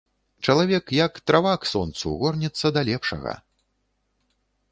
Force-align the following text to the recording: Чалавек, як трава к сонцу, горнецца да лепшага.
Чалавек, 0.45 0.85
як 1.05 1.19
трава 1.31 1.51
к 1.65 1.69
сонцу, 1.73 2.15
горнецца 2.23 2.67
да 2.77 2.81
лепшага. 2.89 3.35